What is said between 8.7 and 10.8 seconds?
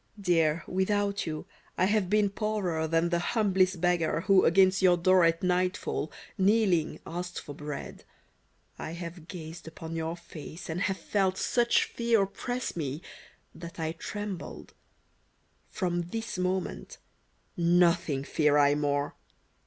I have gazed upon your face